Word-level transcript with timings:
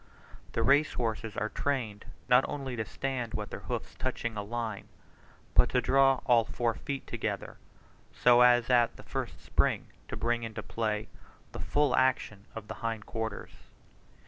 The 0.53 0.63
race 0.63 0.93
horses 0.93 1.37
are 1.37 1.49
trained 1.49 2.05
not 2.27 2.43
only 2.49 2.75
to 2.75 2.83
stand 2.83 3.35
with 3.35 3.51
their 3.51 3.59
hoofs 3.59 3.93
touching 3.93 4.35
a 4.35 4.41
line, 4.41 4.87
but 5.53 5.69
to 5.69 5.79
draw 5.79 6.21
all 6.25 6.43
four 6.43 6.73
feet 6.73 7.05
together, 7.05 7.57
so 8.11 8.41
as 8.41 8.71
at 8.71 8.95
the 8.95 9.03
first 9.03 9.39
spring 9.45 9.89
to 10.07 10.17
bring 10.17 10.41
into 10.41 10.63
play 10.63 11.07
the 11.51 11.59
full 11.59 11.95
action 11.95 12.45
of 12.55 12.67
the 12.67 12.73
hind 12.81 13.05
quarters. 13.05 13.51